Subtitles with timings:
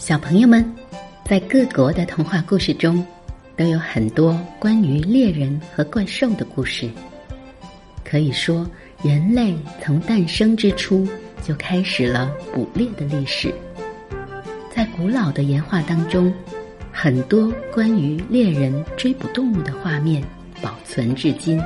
[0.00, 0.64] 小朋友们，
[1.26, 3.06] 在各国的童话故事中，
[3.54, 6.88] 都有很多关于猎人和怪兽的故事。
[8.02, 8.66] 可以说，
[9.02, 11.06] 人类从诞生之初
[11.42, 13.52] 就开始了捕猎的历史。
[14.74, 16.32] 在古老的岩画当中，
[16.90, 20.24] 很多关于猎人追捕动物的画面
[20.62, 21.62] 保存至今，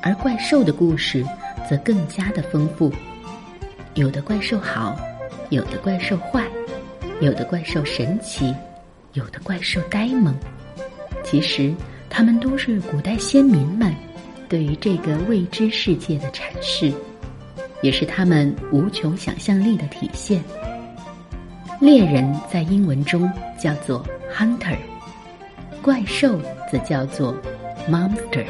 [0.00, 1.26] 而怪兽的故事
[1.68, 2.90] 则更加的丰富。
[3.94, 4.96] 有的怪兽好，
[5.50, 6.45] 有的怪兽坏。
[7.20, 8.54] 有的怪兽神奇，
[9.14, 10.34] 有的怪兽呆萌。
[11.24, 11.74] 其实，
[12.10, 13.94] 他们都是古代先民们
[14.48, 16.92] 对于这个未知世界的阐释，
[17.80, 20.42] 也是他们无穷想象力的体现。
[21.80, 24.76] 猎人在英文中叫做 hunter，
[25.80, 26.38] 怪兽
[26.70, 27.34] 则叫做
[27.88, 28.44] monster。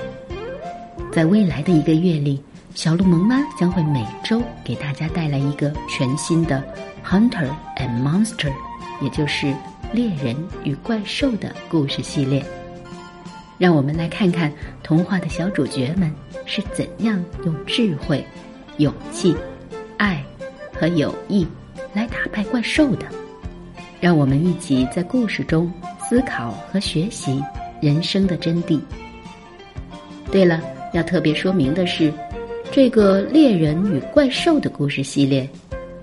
[1.12, 2.42] 在未来的一个月里，
[2.76, 6.62] 小鹿萌妈将会每周给大家带来一个全新的。
[7.02, 8.52] Hunter and Monster，
[9.00, 9.54] 也就是
[9.94, 12.44] 猎人与怪兽的故事系列。
[13.56, 14.52] 让我们来看看
[14.82, 16.12] 童话的小主角们
[16.44, 18.22] 是怎样用智慧、
[18.76, 19.34] 勇气、
[19.96, 20.22] 爱
[20.70, 21.46] 和友谊
[21.94, 23.06] 来打败怪兽的。
[24.02, 27.42] 让我们一起在故事中思考和学习
[27.80, 28.78] 人生的真谛。
[30.30, 30.60] 对了，
[30.92, 32.12] 要特别说明的是，
[32.76, 35.48] 这个猎人与怪兽的故事系列。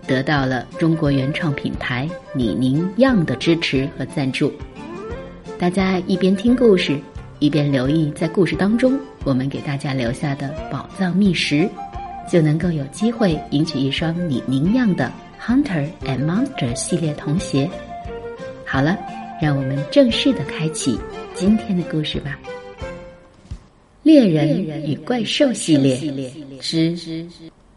[0.07, 4.51] 得到了中国原创品牌李宁样的支持和赞助。
[5.59, 6.99] 大家一边听故事，
[7.37, 11.69] 一边留意在故事当中我们给大家留下的宝藏秘食，
[12.27, 17.69] 就能够有机会赢取一双李宁样的 Hunter and Monster 系列童鞋。
[18.65, 18.97] 好了，
[19.39, 20.99] 让我们正式的开启
[21.35, 22.39] 今天的故事吧。
[24.03, 25.97] 猎人与怪兽系列
[26.59, 26.95] 之。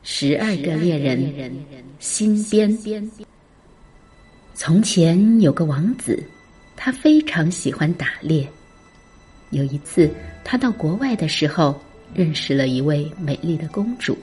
[0.02, 1.32] 十二个猎人，
[1.98, 2.76] 新编。
[4.54, 6.22] 从前有个王子，
[6.76, 8.46] 他非常喜欢打猎。
[9.50, 10.10] 有一次，
[10.44, 11.80] 他到国外的时候，
[12.14, 14.16] 认识了一位美丽的公主。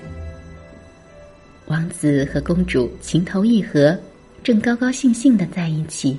[1.68, 3.98] 王子和公主情投意合，
[4.44, 6.18] 正高高兴兴的在一起，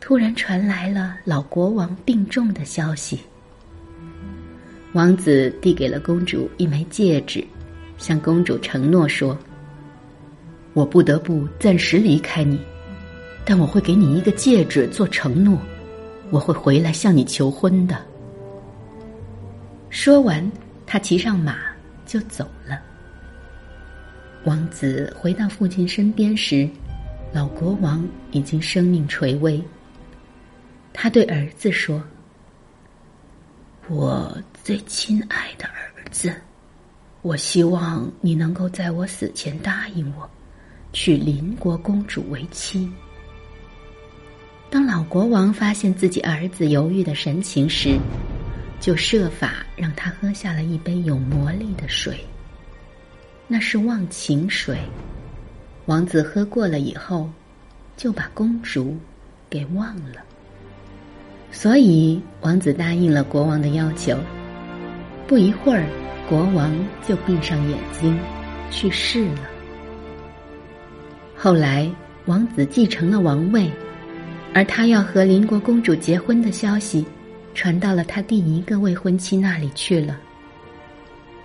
[0.00, 3.18] 突然传来了老国王病重的消息。
[4.94, 7.44] 王子递给了公主一枚戒指。
[7.96, 9.38] 向公主承诺说
[10.74, 12.58] ：“我不得不暂时离开你，
[13.44, 15.58] 但我会给你一个戒指做承诺，
[16.30, 18.04] 我会回来向你求婚的。”
[19.90, 20.50] 说完，
[20.86, 21.56] 他骑上马
[22.04, 22.80] 就走了。
[24.44, 26.68] 王子回到父亲身边时，
[27.32, 29.62] 老国王已经生命垂危。
[30.92, 32.02] 他对儿子说
[33.88, 36.34] ：“我最亲爱的儿子。”
[37.22, 40.28] 我希望你能够在我死前答应我，
[40.92, 42.86] 娶邻国公主为妻。
[44.68, 47.98] 当老国王发现自己儿子犹豫的神情时，
[48.78, 52.22] 就设法让他喝下了一杯有魔力的水。
[53.48, 54.78] 那是忘情水。
[55.86, 57.30] 王子喝过了以后，
[57.96, 58.98] 就把公主
[59.48, 60.22] 给忘了。
[61.54, 64.18] 所以，王子答应了国王的要求。
[65.26, 65.86] 不一会儿。
[66.26, 66.74] 国王
[67.06, 68.18] 就闭上眼睛
[68.70, 69.42] 去世了。
[71.36, 71.86] 后来，
[72.24, 73.70] 王子继承了王位，
[74.54, 77.04] 而他要和邻国公主结婚的消息
[77.52, 80.18] 传到了他第一个未婚妻那里去了。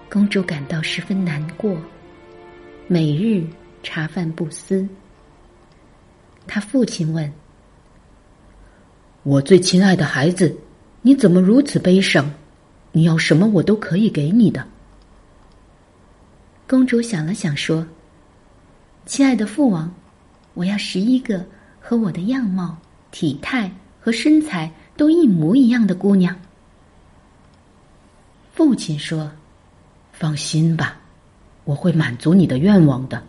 [0.10, 1.76] 公主感到十分难过，
[2.88, 3.44] 每日
[3.84, 4.88] 茶饭不思。
[6.48, 7.30] 他父亲问
[9.30, 10.58] ：“我最亲爱的孩子，
[11.04, 12.34] 你怎么如此悲伤？”
[12.92, 14.66] 你要什么，我都可以给你的。
[16.68, 17.86] 公主想了想，说
[19.06, 19.94] ：“亲爱的父王，
[20.56, 21.46] 我要十一个
[21.80, 22.76] 和我的样貌、
[23.12, 26.36] 体态和身材都一模一样的姑娘。”
[28.52, 29.32] 父亲说
[30.12, 30.98] ：“放心吧，
[31.66, 33.22] 我会满足你的愿望的。”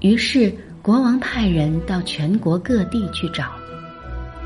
[0.00, 3.50] 于是国王派人到全国各地去找，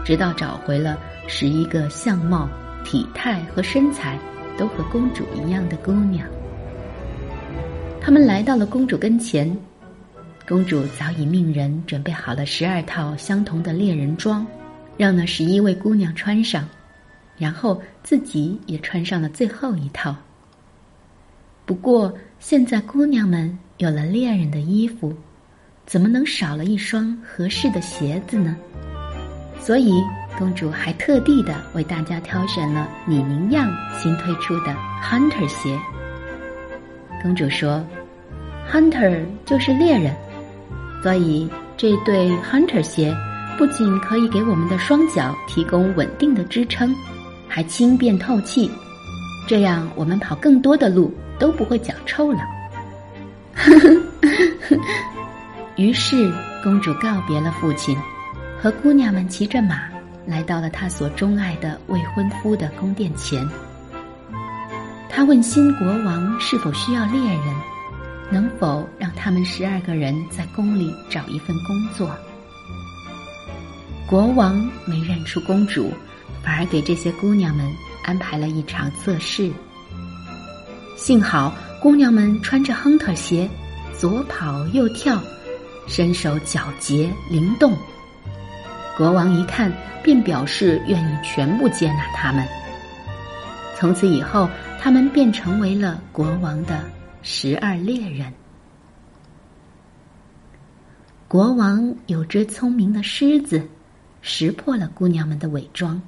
[0.07, 2.49] 直到找回了十一个相貌。
[2.85, 4.17] 体态和身材
[4.57, 6.25] 都和公主一样的姑娘，
[8.01, 9.59] 他们来到了公主跟前。
[10.47, 14.47] 公主早已命人准备好了十二套相同的猎人装，
[14.97, 16.65] 让那十一位姑娘穿上，
[17.37, 20.15] 然后自己也穿上了最后一套。
[21.65, 25.13] 不过，现在姑娘们有了猎人的衣服，
[25.85, 28.57] 怎么能少了一双合适的鞋子呢？
[29.61, 30.03] 所以。
[30.39, 35.75] 公主还特地的为大家挑选了李宁样新推出的 Hunter 鞋。
[37.23, 37.83] 公主说
[38.71, 40.15] ：“Hunter 就是猎人，
[41.03, 43.17] 所以这对 Hunter 鞋
[43.57, 46.95] 不仅可以给我们的双脚提供稳定的支撑，
[47.49, 48.71] 还轻便透气，
[49.49, 52.41] 这样我们跑更多的路都不会脚臭了。
[55.77, 56.31] 于是，
[56.63, 57.97] 公主告别了父亲，
[58.67, 59.83] 和姑娘们骑着马
[60.27, 63.49] 来到了她所钟爱的未婚夫的宫殿前。
[65.09, 67.55] 她问新国王是否需要猎人，
[68.29, 72.11] 能否让他们十二个人在宫里找一份工作。
[74.05, 75.93] 国王没认出公主，
[76.43, 77.65] 反而给这些姑娘们
[78.03, 79.49] 安排了一场测试。
[80.97, 83.49] 幸好姑娘们穿着亨特鞋，
[83.97, 85.23] 左跑右跳，
[85.87, 87.79] 身手矫捷灵动。
[88.97, 89.71] 国王一看，
[90.03, 92.43] 便表示愿意全部接纳他们。
[93.75, 94.49] 从此以后，
[94.81, 96.83] 他们便成为了国王的
[97.21, 98.33] 十二猎人。
[101.29, 103.63] 国王有只聪明的狮子，
[104.23, 106.01] 识破了姑娘们的伪装。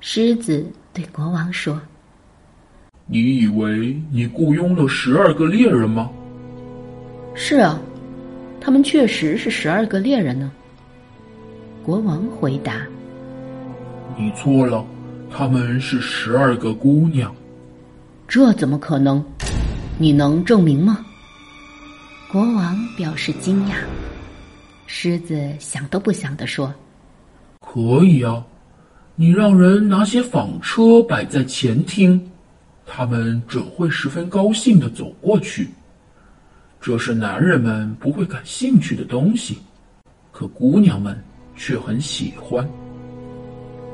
[0.00, 1.80] 狮子对国王说。
[3.06, 6.08] 你以为你雇佣了十二个猎人吗？
[7.34, 7.80] 是啊，
[8.60, 10.52] 他们确实是十二个猎人呢。
[11.86, 12.84] 国王回答
[14.18, 14.84] ：“你错了，
[15.30, 17.32] 他们是十二个姑娘。”
[18.26, 19.24] 这怎么可能？
[19.96, 21.06] 你能证明吗？
[22.28, 23.74] 国王表示惊讶。
[24.88, 26.74] 狮子想都不想的说
[27.62, 28.44] ：“可以啊，
[29.14, 32.20] 你让人拿些纺车摆在前厅。”
[32.84, 35.70] 他们准会十分高兴的走过去。
[36.80, 39.58] 这是男人们不会感兴趣的东西，
[40.32, 41.16] 可姑娘们
[41.56, 42.68] 却很喜欢。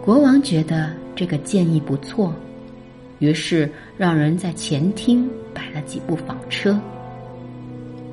[0.05, 2.35] 国王觉得这个建议不错，
[3.20, 6.79] 于是让人在前厅摆了几部纺车。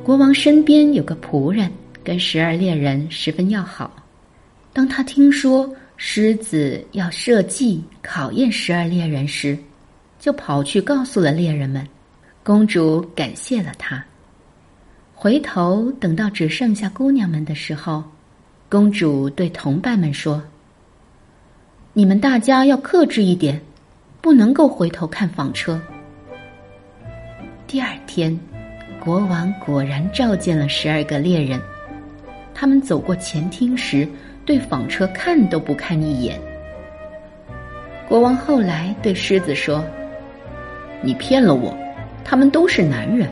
[0.04, 1.72] 国王身边有个仆人，
[2.04, 3.92] 跟十二猎人十分要好。
[4.72, 9.57] 当他听说狮子要设计考验十二猎人时，
[10.19, 11.86] 就跑去告诉了猎人们，
[12.44, 14.04] 公主感谢了他。
[15.13, 18.04] 回头等到只剩下姑娘们的时候，
[18.69, 20.39] 公主对同伴们说
[21.92, 23.60] ：“你们大家要克制一点，
[24.21, 25.81] 不能够回头看纺车。”
[27.66, 28.39] 第二天，
[29.04, 31.60] 国王果然召见了十二个猎人，
[32.54, 34.07] 他们走过前厅时，
[34.45, 36.39] 对纺车看都不看一眼。
[38.07, 39.83] 国王后来对狮子说。
[41.01, 41.75] 你骗了我，
[42.24, 43.30] 他们都是男人，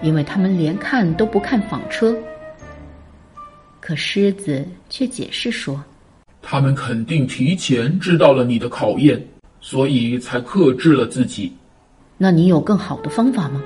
[0.00, 2.16] 因为他们连看都不看纺车。
[3.82, 5.82] 可狮子却解释说
[6.40, 9.20] ：“他们肯定提前知道了你的考验，
[9.60, 11.52] 所以才克制了自己。”
[12.16, 13.60] 那你有更好的方法吗？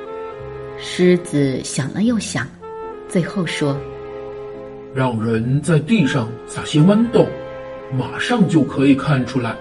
[0.79, 2.49] 狮子想了又想，
[3.07, 3.79] 最后说
[4.97, 7.27] ：“让人在地上撒些豌豆，
[7.93, 9.55] 马上就可以看出来。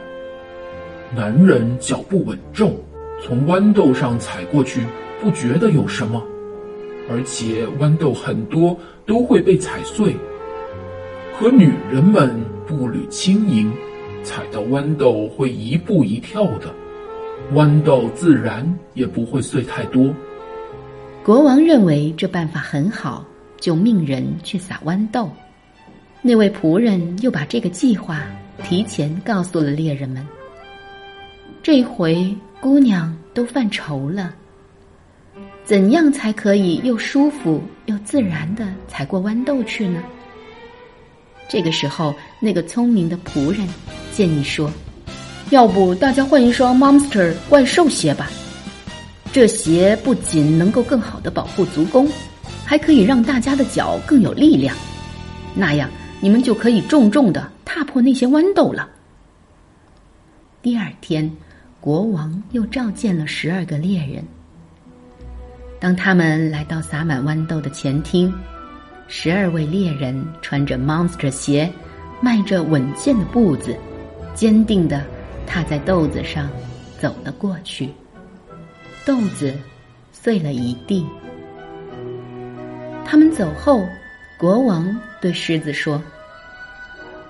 [1.14, 2.74] 男人脚步稳重。”
[3.22, 4.82] 从豌豆上踩过去，
[5.22, 6.24] 不觉得有什么，
[7.10, 10.16] 而且豌豆很多都会被踩碎。
[11.38, 12.34] 可女人们
[12.66, 13.72] 步履轻盈，
[14.24, 16.74] 踩到豌豆会一步一跳的，
[17.54, 20.14] 豌豆自然也不会碎太多。
[21.24, 23.26] 国王认为这办法很好，
[23.60, 25.30] 就命人去撒豌豆。
[26.22, 28.24] 那位仆人又把这个计划
[28.64, 30.26] 提前告诉了猎人们。
[31.62, 32.36] 这回。
[32.62, 34.34] 姑娘都犯愁了，
[35.64, 40.02] 怎样才可以又舒服又自然的踩过豌豆去呢？
[41.48, 43.68] 这个时候，那个聪明的仆人
[44.12, 44.72] 建议说
[45.52, 48.30] ：“要不大家换一双 Monster 怪兽鞋吧？
[49.32, 52.08] 这鞋不仅能够更好的保护足弓，
[52.66, 54.76] 还可以让大家的脚更有力量。
[55.54, 58.90] 那样，你们就可以重重的踏破那些豌豆了。”
[60.62, 61.32] 第二天。
[61.82, 64.26] 国王又召见了十二个猎人。
[65.80, 68.34] 当他们来到撒满豌豆的前厅，
[69.08, 71.72] 十二位猎人穿着 monster 鞋，
[72.22, 73.76] 迈着稳健的步子，
[74.34, 75.04] 坚定的
[75.46, 76.50] 踏在豆子上
[77.00, 77.90] 走了过去。
[79.06, 79.54] 豆子
[80.12, 81.06] 碎了一地。
[83.06, 83.86] 他们走后，
[84.40, 86.02] 国王对狮子说：“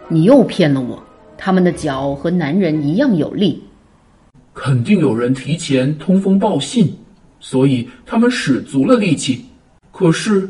[0.07, 1.03] 你又骗了我，
[1.37, 3.61] 他们的脚和男人一样有力。”
[4.55, 6.97] 肯定有人提前通风报信，
[7.41, 9.43] 所以他们使足了力气。
[9.91, 10.49] 可是，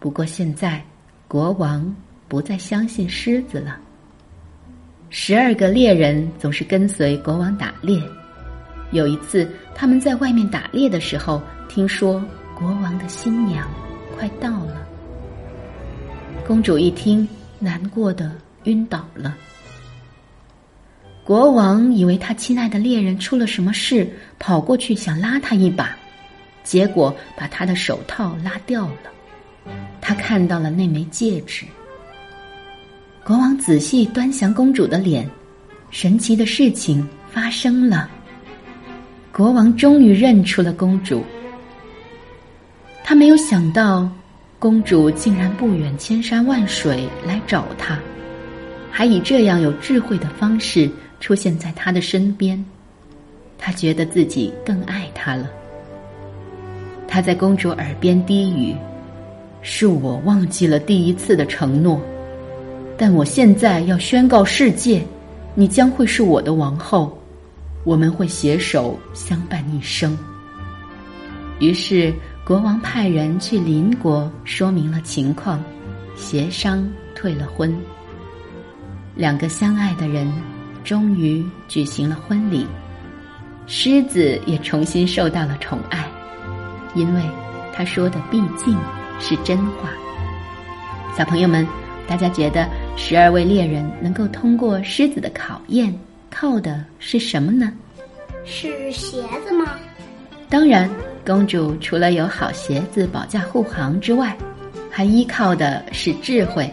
[0.00, 0.82] 不过现在
[1.28, 1.94] 国王
[2.26, 3.78] 不再相信狮子了。
[5.10, 8.02] 十二个猎人总是跟随国王打猎。
[8.92, 12.24] 有一次，他们在外面打猎的时候，听说
[12.58, 13.68] 国王的新娘
[14.16, 14.86] 快到了。
[16.46, 17.28] 公主一听，
[17.58, 18.32] 难过的
[18.64, 19.36] 晕倒了。
[21.22, 25.94] 国王以为他亲爱的猎人出了什么事，跑过去想拉他一把，
[26.64, 29.10] 结果把他的手套拉掉了。
[30.00, 31.64] 他看到了那枚戒指。
[33.24, 35.28] 国王仔细端详公主的脸，
[35.90, 38.10] 神奇的事情发生了。
[39.32, 41.22] 国王终于认出了公主。
[43.04, 44.10] 他没有想到，
[44.58, 47.98] 公主竟然不远千山万水来找他，
[48.90, 50.90] 还以这样有智慧的方式。
[51.20, 52.64] 出现在他的身边，
[53.58, 55.50] 他觉得自己更爱她了。
[57.06, 58.74] 他在公主耳边低语
[59.62, 62.00] ：“是我忘记了第一次的承诺，
[62.96, 65.02] 但我现在要宣告世界，
[65.54, 67.18] 你将会是我的王后，
[67.84, 70.16] 我们会携手相伴一生。”
[71.60, 72.12] 于是
[72.44, 75.62] 国王派人去邻国说明了情况，
[76.16, 77.74] 协商退了婚。
[79.14, 80.32] 两个相爱的人。
[80.82, 82.66] 终于举行了婚礼，
[83.66, 86.08] 狮子也重新受到了宠爱，
[86.94, 87.22] 因为
[87.70, 88.74] 他说的毕竟
[89.20, 89.90] 是真话。
[91.16, 91.66] 小朋友们，
[92.08, 95.94] 大家觉得十二位猎人能够通过狮子的考验，
[96.30, 97.72] 靠的是什么呢？
[98.44, 99.76] 是鞋子吗？
[100.48, 100.90] 当然，
[101.24, 104.36] 公主除了有好鞋子保驾护航之外，
[104.90, 106.68] 还依靠的是智慧。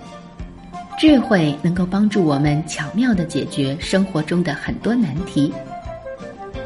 [0.98, 5.54] 智慧能够帮助我们巧妙的解决生活中的很多难题。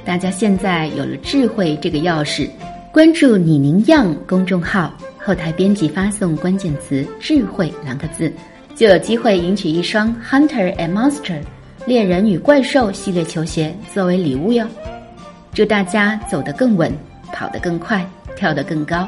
[0.06, 2.50] 大家现在有了智慧这个钥匙，
[2.94, 8.32] 关注“李宁样”公众号，后台编辑发送关键词“智慧”两个字，
[8.76, 11.40] 就有机会赢取一双 Hunter and Monster
[11.86, 14.68] 猎人与怪兽系列球鞋作为礼物哟！
[15.54, 16.92] 祝大家走得更稳，
[17.32, 19.08] 跑得更快，跳得更高！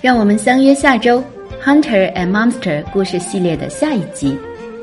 [0.00, 1.22] 让我们相约下周。
[1.64, 4.36] Hunter and Monster 故事系列的下一集，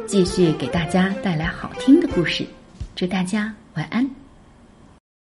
[0.06, 2.46] 继续给大家带来好听的故事。
[2.96, 4.23] 祝大家晚安。